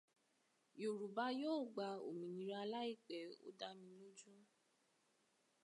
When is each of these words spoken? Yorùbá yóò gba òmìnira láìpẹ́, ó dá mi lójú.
Yorùbá 0.81 1.25
yóò 1.41 1.59
gba 1.73 1.87
òmìnira 2.07 2.61
láìpẹ́, 2.73 3.29
ó 3.45 3.47
dá 3.59 3.69
mi 3.79 3.89
lójú. 4.01 4.33